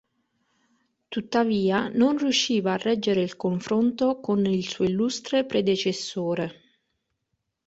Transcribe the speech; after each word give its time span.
Tuttavia 1.09 1.87
non 1.89 2.17
riusciva 2.17 2.71
a 2.73 2.77
reggere 2.77 3.21
il 3.21 3.35
confronto 3.35 4.19
con 4.19 4.43
il 4.47 4.67
suo 4.67 4.83
illustre 4.83 5.45
predecessore. 5.45 6.61